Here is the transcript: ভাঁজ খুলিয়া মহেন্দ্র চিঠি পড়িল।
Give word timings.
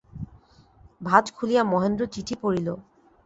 ভাঁজ 1.01 1.25
খুলিয়া 1.35 1.63
মহেন্দ্র 1.63 2.03
চিঠি 2.05 2.35
পড়িল। 2.41 2.67